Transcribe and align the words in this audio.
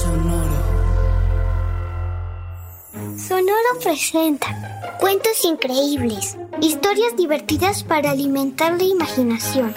Sonoro. 0.00 0.56
Sonoro 3.18 3.78
presenta 3.82 4.96
cuentos 4.98 5.44
increíbles, 5.44 6.38
historias 6.62 7.14
divertidas 7.16 7.84
para 7.84 8.12
alimentar 8.12 8.78
la 8.78 8.84
imaginación. 8.84 9.74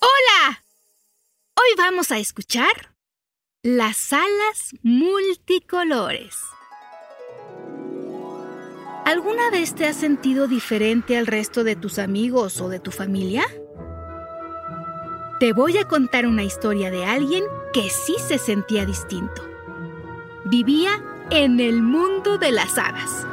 ¡Hola! 0.00 0.62
Hoy 1.56 1.74
vamos 1.76 2.12
a 2.12 2.18
escuchar 2.18 2.94
Las 3.64 4.12
alas 4.12 4.76
multicolores. 4.82 6.36
¿Alguna 9.04 9.50
vez 9.50 9.74
te 9.74 9.86
has 9.86 9.96
sentido 9.96 10.46
diferente 10.46 11.16
al 11.18 11.26
resto 11.26 11.64
de 11.64 11.74
tus 11.74 11.98
amigos 11.98 12.60
o 12.60 12.68
de 12.68 12.78
tu 12.78 12.92
familia? 12.92 13.44
Te 15.38 15.52
voy 15.52 15.76
a 15.76 15.86
contar 15.86 16.26
una 16.26 16.44
historia 16.44 16.90
de 16.90 17.04
alguien 17.04 17.44
que 17.76 17.90
sí 17.90 18.16
se 18.26 18.38
sentía 18.38 18.86
distinto. 18.86 19.46
Vivía 20.46 20.98
en 21.28 21.60
el 21.60 21.82
mundo 21.82 22.38
de 22.38 22.50
las 22.50 22.78
hadas, 22.78 23.26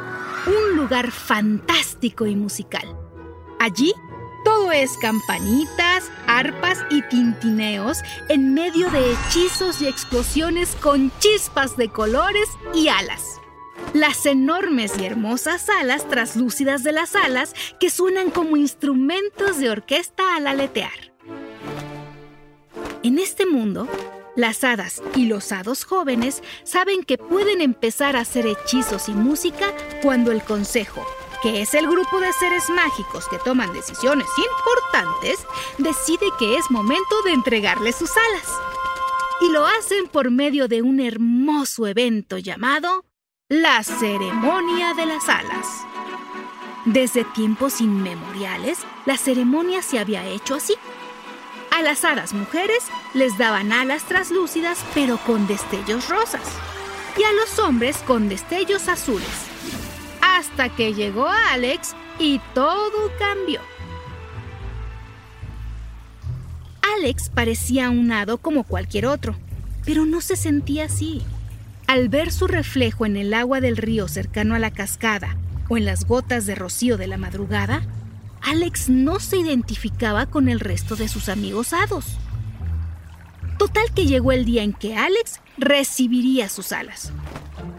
un 0.46 0.76
lugar 0.76 1.10
fantástico 1.10 2.26
y 2.26 2.36
musical. 2.36 2.94
Allí 3.58 3.94
todo 4.44 4.70
es 4.70 4.98
campanitas, 4.98 6.10
arpas 6.26 6.84
y 6.90 7.00
tintineos 7.08 8.02
en 8.28 8.52
medio 8.52 8.90
de 8.90 9.12
hechizos 9.12 9.80
y 9.80 9.86
explosiones 9.88 10.76
con 10.78 11.10
chispas 11.20 11.78
de 11.78 11.88
colores 11.88 12.50
y 12.74 12.88
alas. 12.88 13.40
Las 13.94 14.26
enormes 14.26 14.92
y 14.98 15.06
hermosas 15.06 15.70
alas 15.70 16.06
traslúcidas 16.06 16.84
de 16.84 16.92
las 16.92 17.16
alas 17.16 17.54
que 17.80 17.88
suenan 17.88 18.30
como 18.30 18.58
instrumentos 18.58 19.56
de 19.56 19.70
orquesta 19.70 20.36
al 20.36 20.48
aletear. 20.48 21.14
En 23.02 23.18
este 23.18 23.46
mundo, 23.46 23.88
las 24.36 24.64
hadas 24.64 25.02
y 25.14 25.26
los 25.26 25.52
hados 25.52 25.84
jóvenes 25.84 26.42
saben 26.64 27.04
que 27.04 27.18
pueden 27.18 27.60
empezar 27.60 28.16
a 28.16 28.20
hacer 28.20 28.46
hechizos 28.46 29.08
y 29.08 29.12
música 29.12 29.66
cuando 30.02 30.32
el 30.32 30.42
consejo, 30.42 31.06
que 31.42 31.62
es 31.62 31.74
el 31.74 31.86
grupo 31.86 32.20
de 32.20 32.32
seres 32.32 32.68
mágicos 32.70 33.28
que 33.28 33.38
toman 33.38 33.72
decisiones 33.72 34.26
importantes, 34.36 35.46
decide 35.78 36.26
que 36.38 36.56
es 36.56 36.70
momento 36.70 37.22
de 37.24 37.32
entregarles 37.32 37.96
sus 37.96 38.10
alas. 38.10 38.60
Y 39.40 39.50
lo 39.50 39.66
hacen 39.66 40.06
por 40.06 40.30
medio 40.30 40.68
de 40.68 40.82
un 40.82 41.00
hermoso 41.00 41.86
evento 41.86 42.38
llamado 42.38 43.04
la 43.48 43.82
ceremonia 43.82 44.94
de 44.94 45.06
las 45.06 45.28
alas. 45.28 45.84
Desde 46.86 47.24
tiempos 47.24 47.80
inmemoriales, 47.80 48.78
la 49.06 49.16
ceremonia 49.16 49.80
se 49.80 49.98
había 49.98 50.26
hecho 50.26 50.54
así. 50.54 50.74
A 51.74 51.82
las 51.82 52.04
hadas 52.04 52.32
mujeres 52.34 52.84
les 53.14 53.36
daban 53.36 53.72
alas 53.72 54.04
traslúcidas 54.04 54.78
pero 54.94 55.18
con 55.18 55.48
destellos 55.48 56.08
rosas 56.08 56.42
y 57.18 57.24
a 57.24 57.32
los 57.32 57.58
hombres 57.58 57.96
con 58.06 58.28
destellos 58.28 58.86
azules. 58.86 59.26
Hasta 60.22 60.68
que 60.68 60.94
llegó 60.94 61.26
Alex 61.26 61.96
y 62.20 62.40
todo 62.54 63.10
cambió. 63.18 63.60
Alex 66.96 67.28
parecía 67.28 67.90
un 67.90 68.12
hado 68.12 68.38
como 68.38 68.62
cualquier 68.62 69.06
otro, 69.06 69.34
pero 69.84 70.06
no 70.06 70.20
se 70.20 70.36
sentía 70.36 70.84
así. 70.84 71.22
Al 71.88 72.08
ver 72.08 72.30
su 72.30 72.46
reflejo 72.46 73.04
en 73.04 73.16
el 73.16 73.34
agua 73.34 73.60
del 73.60 73.76
río 73.76 74.06
cercano 74.06 74.54
a 74.54 74.60
la 74.60 74.70
cascada 74.70 75.36
o 75.68 75.76
en 75.76 75.86
las 75.86 76.06
gotas 76.06 76.46
de 76.46 76.54
rocío 76.54 76.96
de 76.98 77.08
la 77.08 77.16
madrugada, 77.16 77.82
Alex 78.44 78.90
no 78.90 79.20
se 79.20 79.38
identificaba 79.38 80.26
con 80.26 80.50
el 80.50 80.60
resto 80.60 80.96
de 80.96 81.08
sus 81.08 81.30
amigos 81.30 81.72
hados. 81.72 82.18
Total 83.58 83.90
que 83.94 84.04
llegó 84.04 84.32
el 84.32 84.44
día 84.44 84.62
en 84.62 84.74
que 84.74 84.96
Alex 84.96 85.40
recibiría 85.56 86.50
sus 86.50 86.72
alas. 86.72 87.10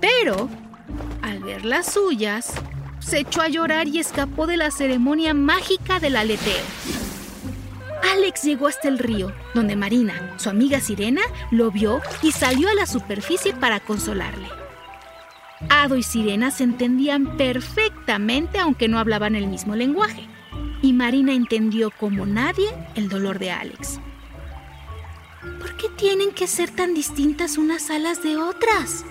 Pero, 0.02 0.50
al 1.22 1.44
ver 1.44 1.66
las 1.66 1.94
suyas, 1.94 2.52
se 3.00 3.20
echó 3.20 3.42
a 3.42 3.48
llorar 3.48 3.88
y 3.88 4.00
escapó 4.00 4.48
de 4.48 4.58
la 4.58 4.72
ceremonia 4.72 5.36
mágica 5.36 6.00
del 6.00 6.16
aleteo. 6.16 6.64
Alex 8.14 8.44
llegó 8.44 8.68
hasta 8.68 8.88
el 8.88 8.98
río, 8.98 9.32
donde 9.54 9.76
Marina, 9.76 10.34
su 10.38 10.50
amiga 10.50 10.80
Sirena, 10.80 11.22
lo 11.52 11.70
vio 11.70 12.02
y 12.24 12.32
salió 12.32 12.70
a 12.70 12.74
la 12.74 12.88
superficie 12.88 13.54
para 13.54 13.80
consolarle. 13.80 14.48
Ado 15.70 15.96
y 15.96 16.02
Sirena 16.02 16.50
se 16.50 16.64
entendían 16.64 17.38
perfectamente 17.38 18.60
aunque 18.60 18.88
no 18.88 18.98
hablaban 18.98 19.36
el 19.36 19.48
mismo 19.48 19.76
lenguaje 19.76 20.28
y 20.82 20.94
Marina 20.94 21.34
entendió 21.34 21.92
como 21.92 22.26
nadie 22.26 22.68
el 22.96 23.10
dolor 23.10 23.40
de 23.40 23.52
Alex. 23.52 24.00
¿Por 25.60 25.78
qué 25.78 25.90
tienen 25.96 26.32
que 26.32 26.48
ser 26.48 26.70
tan 26.72 26.94
distintas 26.94 27.58
unas 27.58 27.90
alas 27.90 28.24
de 28.24 28.38
otras? 28.38 29.06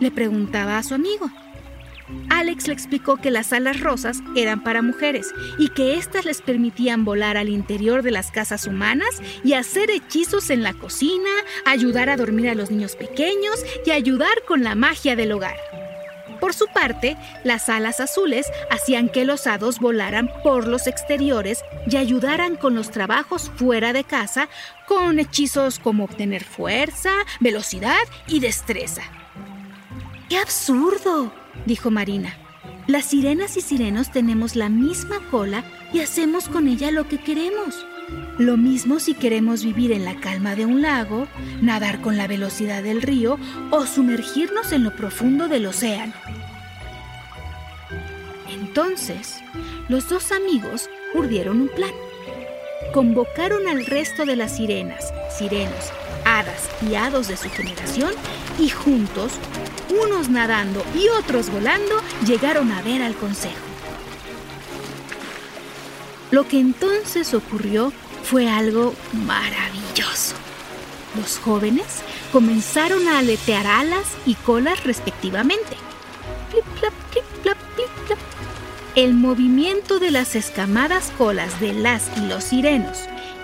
Le 0.00 0.10
preguntaba 0.10 0.78
a 0.78 0.82
su 0.82 0.94
amigo. 0.94 1.30
Alex 2.28 2.68
le 2.68 2.72
explicó 2.72 3.16
que 3.16 3.30
las 3.30 3.52
alas 3.52 3.80
rosas 3.80 4.20
eran 4.36 4.62
para 4.62 4.82
mujeres 4.82 5.34
y 5.58 5.70
que 5.70 5.96
éstas 5.96 6.24
les 6.24 6.40
permitían 6.40 7.04
volar 7.04 7.36
al 7.36 7.48
interior 7.48 8.02
de 8.02 8.12
las 8.12 8.30
casas 8.30 8.66
humanas 8.66 9.08
y 9.42 9.54
hacer 9.54 9.90
hechizos 9.90 10.50
en 10.50 10.62
la 10.62 10.72
cocina, 10.72 11.30
ayudar 11.64 12.08
a 12.08 12.16
dormir 12.16 12.48
a 12.48 12.54
los 12.54 12.70
niños 12.70 12.94
pequeños 12.94 13.64
y 13.84 13.90
ayudar 13.90 14.44
con 14.46 14.62
la 14.62 14.74
magia 14.74 15.16
del 15.16 15.32
hogar. 15.32 15.56
Por 16.40 16.54
su 16.54 16.66
parte, 16.68 17.16
las 17.44 17.68
alas 17.68 18.00
azules 18.00 18.46
hacían 18.70 19.08
que 19.08 19.24
los 19.24 19.46
hados 19.46 19.80
volaran 19.80 20.30
por 20.42 20.66
los 20.66 20.86
exteriores 20.86 21.64
y 21.90 21.96
ayudaran 21.96 22.56
con 22.56 22.74
los 22.74 22.90
trabajos 22.90 23.50
fuera 23.56 23.92
de 23.92 24.04
casa, 24.04 24.48
con 24.86 25.18
hechizos 25.18 25.78
como 25.78 26.04
obtener 26.04 26.44
fuerza, 26.44 27.12
velocidad 27.40 27.96
y 28.26 28.40
destreza. 28.40 29.02
¡Qué 30.28 30.38
absurdo! 30.38 31.32
dijo 31.66 31.90
Marina. 31.90 32.36
Las 32.86 33.06
sirenas 33.06 33.56
y 33.56 33.62
sirenos 33.62 34.12
tenemos 34.12 34.54
la 34.54 34.68
misma 34.68 35.18
cola 35.30 35.64
y 35.92 36.00
hacemos 36.00 36.48
con 36.48 36.68
ella 36.68 36.90
lo 36.90 37.08
que 37.08 37.18
queremos. 37.18 37.84
Lo 38.38 38.56
mismo 38.56 39.00
si 39.00 39.14
queremos 39.14 39.64
vivir 39.64 39.90
en 39.92 40.04
la 40.04 40.20
calma 40.20 40.54
de 40.54 40.66
un 40.66 40.82
lago, 40.82 41.26
nadar 41.60 42.00
con 42.00 42.16
la 42.16 42.28
velocidad 42.28 42.82
del 42.82 43.02
río 43.02 43.38
o 43.70 43.86
sumergirnos 43.86 44.72
en 44.72 44.84
lo 44.84 44.94
profundo 44.94 45.48
del 45.48 45.66
océano. 45.66 46.12
Entonces, 48.76 49.36
los 49.88 50.06
dos 50.10 50.32
amigos 50.32 50.90
urdieron 51.14 51.62
un 51.62 51.68
plan. 51.68 51.94
Convocaron 52.92 53.66
al 53.68 53.86
resto 53.86 54.26
de 54.26 54.36
las 54.36 54.56
sirenas, 54.56 55.14
sirenos, 55.34 55.92
hadas 56.26 56.68
y 56.86 56.94
hados 56.94 57.26
de 57.26 57.38
su 57.38 57.48
generación 57.48 58.12
y 58.58 58.68
juntos, 58.68 59.32
unos 59.88 60.28
nadando 60.28 60.84
y 60.94 61.08
otros 61.08 61.50
volando, 61.50 62.02
llegaron 62.26 62.70
a 62.70 62.82
ver 62.82 63.00
al 63.00 63.14
consejo. 63.14 63.56
Lo 66.30 66.46
que 66.46 66.60
entonces 66.60 67.32
ocurrió 67.32 67.94
fue 68.24 68.46
algo 68.46 68.92
maravilloso. 69.24 70.34
Los 71.16 71.38
jóvenes 71.38 72.02
comenzaron 72.30 73.08
a 73.08 73.20
aletear 73.20 73.66
alas 73.66 74.18
y 74.26 74.34
colas 74.34 74.84
respectivamente. 74.84 75.78
El 78.96 79.12
movimiento 79.12 79.98
de 79.98 80.10
las 80.10 80.34
escamadas 80.34 81.12
colas 81.18 81.60
de 81.60 81.74
las 81.74 82.10
y 82.16 82.20
los 82.28 82.44
sirenos 82.44 82.96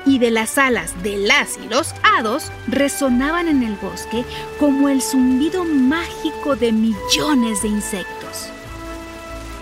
y 0.06 0.19
de 0.19 0.31
las 0.31 0.56
alas 0.56 0.94
de 1.02 1.19
las 1.19 1.58
y 1.62 1.69
los 1.69 1.94
hados 2.02 2.50
resonaban 2.69 3.49
en 3.49 3.62
el 3.62 3.75
bosque 3.75 4.25
como 4.58 4.88
el 4.88 5.02
zumbido 5.02 5.66
mágico 5.66 6.56
de 6.56 6.72
millones 6.72 7.60
de 7.60 7.69
insectos. 7.69 8.49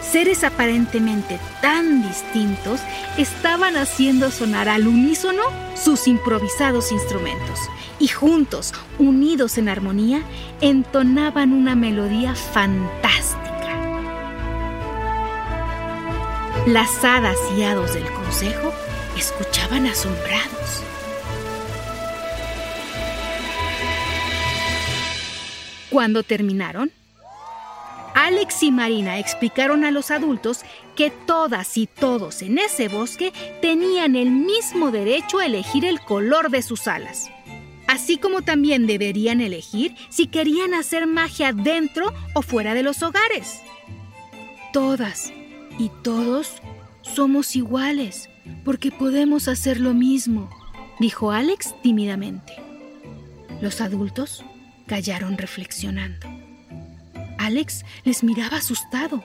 Seres 0.00 0.44
aparentemente 0.44 1.40
tan 1.60 2.06
distintos 2.06 2.78
estaban 3.18 3.76
haciendo 3.76 4.30
sonar 4.30 4.68
al 4.68 4.86
unísono 4.86 5.42
sus 5.74 6.06
improvisados 6.06 6.92
instrumentos 6.92 7.58
y 7.98 8.06
juntos, 8.06 8.72
unidos 9.00 9.58
en 9.58 9.68
armonía, 9.68 10.22
entonaban 10.60 11.52
una 11.52 11.74
melodía 11.74 12.36
fantástica. 12.36 13.19
Las 16.70 17.04
hadas 17.04 17.36
y 17.58 17.64
hados 17.64 17.94
del 17.94 18.08
consejo 18.12 18.72
escuchaban 19.18 19.86
asombrados. 19.86 20.84
Cuando 25.90 26.22
terminaron, 26.22 26.92
Alex 28.14 28.62
y 28.62 28.70
Marina 28.70 29.18
explicaron 29.18 29.84
a 29.84 29.90
los 29.90 30.12
adultos 30.12 30.60
que 30.94 31.10
todas 31.10 31.76
y 31.76 31.88
todos 31.88 32.40
en 32.40 32.58
ese 32.58 32.86
bosque 32.86 33.32
tenían 33.60 34.14
el 34.14 34.30
mismo 34.30 34.92
derecho 34.92 35.40
a 35.40 35.46
elegir 35.46 35.84
el 35.84 36.00
color 36.00 36.50
de 36.50 36.62
sus 36.62 36.86
alas, 36.86 37.32
así 37.88 38.16
como 38.16 38.42
también 38.42 38.86
deberían 38.86 39.40
elegir 39.40 39.96
si 40.08 40.28
querían 40.28 40.74
hacer 40.74 41.08
magia 41.08 41.52
dentro 41.52 42.14
o 42.34 42.42
fuera 42.42 42.74
de 42.74 42.84
los 42.84 43.02
hogares. 43.02 43.60
Todas 44.72 45.32
y 45.78 45.90
todos 46.02 46.60
somos 47.02 47.56
iguales 47.56 48.28
porque 48.64 48.90
podemos 48.90 49.48
hacer 49.48 49.80
lo 49.80 49.94
mismo, 49.94 50.50
dijo 50.98 51.30
Alex 51.30 51.74
tímidamente. 51.82 52.54
Los 53.60 53.80
adultos 53.80 54.44
callaron 54.86 55.38
reflexionando. 55.38 56.26
Alex 57.38 57.84
les 58.04 58.22
miraba 58.22 58.58
asustado, 58.58 59.22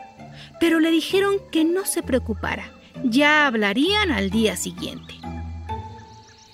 pero 0.60 0.80
le 0.80 0.92
dijeron 0.92 1.36
que 1.52 1.66
no 1.66 1.86
se 1.86 2.04
preocupara, 2.04 2.72
ya 3.04 3.48
hablarían 3.48 4.12
al 4.12 4.30
día 4.30 4.56
siguiente. 4.56 5.16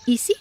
Y 0.06 0.18
sí, 0.18 0.34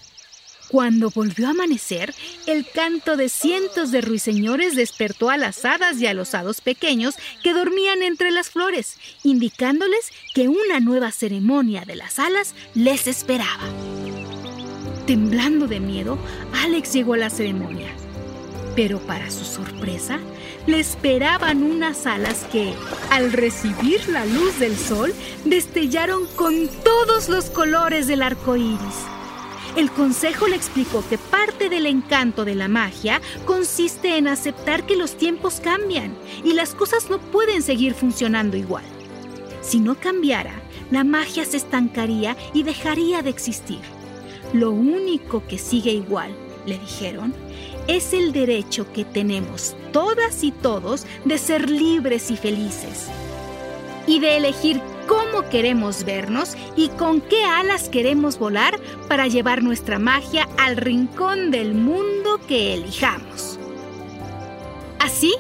cuando 0.71 1.11
volvió 1.11 1.49
a 1.49 1.51
amanecer, 1.51 2.15
el 2.47 2.65
canto 2.65 3.17
de 3.17 3.29
cientos 3.29 3.91
de 3.91 4.01
ruiseñores 4.01 4.77
despertó 4.77 5.29
a 5.29 5.37
las 5.37 5.65
hadas 5.65 6.01
y 6.01 6.07
a 6.07 6.15
los 6.15 6.35
hados 6.35 6.61
pequeños 6.61 7.17
que 7.43 7.53
dormían 7.53 8.03
entre 8.03 8.31
las 8.31 8.51
flores, 8.51 8.97
indicándoles 9.25 10.13
que 10.33 10.49
una 10.49 10.79
nueva 10.79 11.11
ceremonia 11.11 11.85
de 11.85 11.97
las 11.97 12.21
alas 12.21 12.55
les 12.75 13.09
esperaba. 13.09 13.65
Temblando 15.07 15.67
de 15.67 15.81
miedo, 15.81 16.19
Alex 16.55 16.93
llegó 16.93 17.15
a 17.15 17.19
la 17.19 17.31
ceremonia. 17.31 17.89
Pero 18.77 19.01
para 19.01 19.29
su 19.33 19.45
sorpresa, 19.45 20.21
le 20.69 20.79
esperaban 20.79 21.65
unas 21.65 22.07
alas 22.07 22.47
que, 22.53 22.73
al 23.11 23.33
recibir 23.33 24.09
la 24.09 24.25
luz 24.25 24.61
del 24.61 24.77
sol, 24.77 25.13
destellaron 25.45 26.27
con 26.37 26.69
todos 26.85 27.29
los 27.29 27.47
colores 27.47 28.07
del 28.07 28.23
arco 28.23 28.55
iris. 28.57 29.20
El 29.77 29.91
consejo 29.93 30.49
le 30.49 30.57
explicó 30.57 31.05
que 31.09 31.17
parte 31.17 31.69
del 31.69 31.87
encanto 31.87 32.45
de 32.45 32.55
la 32.55 32.69
magia 32.69 33.21
consiste 33.45 34.17
en 34.17 34.27
aceptar 34.27 34.85
que 34.85 34.97
los 34.97 35.17
tiempos 35.17 35.61
cambian 35.61 36.17
y 36.45 36.55
las 36.55 36.75
cosas 36.75 37.09
no 37.09 37.19
pueden 37.19 37.63
seguir 37.63 37.95
funcionando 37.95 38.57
igual. 38.57 38.85
Si 39.63 39.79
no 39.79 39.95
cambiara, 39.95 40.61
la 40.91 41.05
magia 41.05 41.45
se 41.45 41.57
estancaría 41.57 42.37
y 42.53 42.65
dejaría 42.65 43.23
de 43.23 43.31
existir. 43.31 43.81
Lo 44.53 44.73
único 44.73 45.47
que 45.47 45.59
sigue 45.59 45.93
igual, 45.93 46.35
le 46.67 46.77
dijeron, 46.79 47.33
es 47.87 48.13
el 48.13 48.33
derecho 48.33 48.93
que 48.93 49.05
tenemos 49.05 49.77
todas 49.93 50.43
y 50.43 50.51
todos 50.51 51.07
de 51.25 51.39
ser 51.39 51.71
libres 51.71 52.31
y 52.33 52.37
felices. 52.37 53.07
Y 54.07 54.19
de 54.19 54.37
elegir 54.37 54.81
cómo 55.11 55.49
queremos 55.49 56.05
vernos 56.05 56.57
y 56.77 56.89
con 56.91 57.21
qué 57.21 57.45
alas 57.45 57.89
queremos 57.89 58.39
volar 58.39 58.79
para 59.09 59.27
llevar 59.27 59.61
nuestra 59.61 59.99
magia 59.99 60.49
al 60.57 60.77
rincón 60.77 61.51
del 61.51 61.75
mundo 61.75 62.39
que 62.47 62.75
elijamos. 62.75 63.59
Así, 65.01 65.35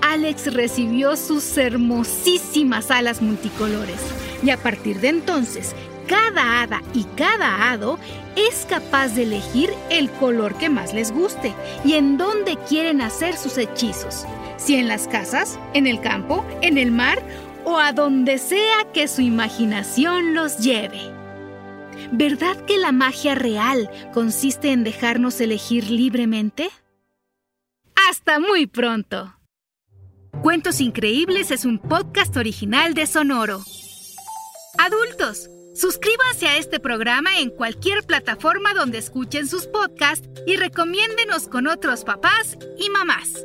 Alex 0.00 0.54
recibió 0.54 1.16
sus 1.16 1.58
hermosísimas 1.58 2.90
alas 2.90 3.20
multicolores 3.20 4.00
y 4.42 4.48
a 4.48 4.56
partir 4.56 4.98
de 5.00 5.08
entonces 5.08 5.76
cada 6.06 6.62
hada 6.62 6.82
y 6.94 7.04
cada 7.14 7.70
hado 7.70 7.98
es 8.34 8.64
capaz 8.66 9.08
de 9.08 9.24
elegir 9.24 9.74
el 9.90 10.10
color 10.10 10.56
que 10.56 10.70
más 10.70 10.94
les 10.94 11.12
guste 11.12 11.52
y 11.84 11.94
en 11.94 12.16
dónde 12.16 12.56
quieren 12.66 13.02
hacer 13.02 13.36
sus 13.36 13.58
hechizos. 13.58 14.24
Si 14.56 14.76
en 14.76 14.88
las 14.88 15.06
casas, 15.06 15.58
en 15.74 15.86
el 15.86 16.00
campo, 16.00 16.46
en 16.62 16.78
el 16.78 16.92
mar 16.92 17.22
o 17.64 17.78
a 17.78 17.92
donde 17.92 18.38
sea 18.38 18.92
que 18.92 19.08
su 19.08 19.20
imaginación 19.20 20.34
los 20.34 20.58
lleve. 20.58 21.00
¿Verdad 22.10 22.56
que 22.66 22.78
la 22.78 22.92
magia 22.92 23.34
real 23.34 23.90
consiste 24.12 24.72
en 24.72 24.84
dejarnos 24.84 25.40
elegir 25.40 25.90
libremente? 25.90 26.70
Hasta 28.08 28.38
muy 28.38 28.66
pronto. 28.66 29.34
Cuentos 30.42 30.80
Increíbles 30.80 31.50
es 31.50 31.64
un 31.64 31.78
podcast 31.78 32.36
original 32.36 32.94
de 32.94 33.06
Sonoro. 33.06 33.62
Adultos, 34.78 35.48
suscríbanse 35.74 36.48
a 36.48 36.56
este 36.56 36.80
programa 36.80 37.38
en 37.38 37.50
cualquier 37.50 38.02
plataforma 38.04 38.74
donde 38.74 38.98
escuchen 38.98 39.46
sus 39.46 39.66
podcasts 39.66 40.28
y 40.46 40.56
recomiéndenos 40.56 41.48
con 41.48 41.66
otros 41.66 42.04
papás 42.04 42.58
y 42.78 42.90
mamás. 42.90 43.44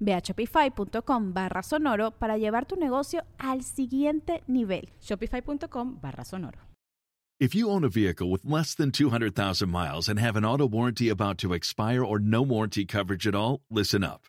Ve 0.00 0.12
a 0.12 0.20
shopify.com 0.20 1.32
barra 1.32 1.62
sonoro 1.62 2.10
para 2.10 2.36
llevar 2.36 2.66
tu 2.66 2.76
negocio 2.76 3.22
al 3.38 3.62
siguiente 3.62 4.42
nivel. 4.46 4.90
Shopify.com 5.00 5.98
barra 6.00 6.24
sonoro. 6.24 6.58
If 7.40 7.52
you 7.52 7.68
own 7.68 7.82
a 7.84 7.88
vehicle 7.88 8.30
with 8.30 8.44
less 8.44 8.74
than 8.76 8.92
200,000 8.92 9.68
miles 9.68 10.08
and 10.08 10.20
have 10.20 10.36
an 10.36 10.44
auto 10.44 10.66
warranty 10.66 11.08
about 11.08 11.36
to 11.38 11.52
expire 11.52 12.04
or 12.04 12.20
no 12.20 12.42
warranty 12.42 12.84
coverage 12.84 13.26
at 13.26 13.34
all, 13.34 13.60
listen 13.70 14.04
up. 14.04 14.28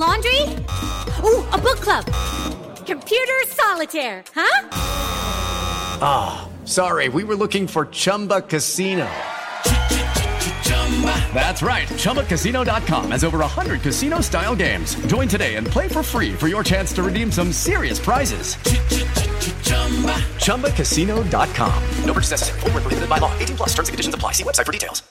Laundry? 0.00 0.40
Ooh, 1.22 1.46
a 1.52 1.58
book 1.58 1.78
club. 1.78 2.06
Computer 2.86 3.38
solitaire, 3.48 4.24
huh? 4.34 4.68
Ah, 6.00 6.48
sorry, 6.64 7.10
we 7.10 7.22
were 7.22 7.36
looking 7.36 7.66
for 7.66 7.84
Chumba 7.84 8.40
Casino. 8.40 9.06
That's 11.34 11.62
right. 11.62 11.86
ChumbaCasino.com 11.86 13.10
has 13.10 13.24
over 13.24 13.38
100 13.38 13.82
casino 13.82 14.20
style 14.20 14.56
games. 14.56 14.94
Join 15.06 15.28
today 15.28 15.56
and 15.56 15.66
play 15.66 15.86
for 15.86 16.02
free 16.02 16.32
for 16.32 16.48
your 16.48 16.64
chance 16.64 16.92
to 16.94 17.02
redeem 17.02 17.30
some 17.30 17.52
serious 17.52 17.98
prizes. 17.98 18.56
ChumbaCasino.com. 20.44 21.82
No 22.04 22.12
purchase 22.14 22.30
necessary. 22.32 22.60
Where 22.60 22.72
prohibited 22.72 23.08
by 23.08 23.18
law. 23.18 23.32
18 23.38 23.56
plus 23.56 23.68
terms 23.70 23.88
and 23.88 23.94
conditions 23.94 24.14
apply. 24.14 24.32
See 24.32 24.44
website 24.44 24.66
for 24.66 24.72
details. 24.72 25.10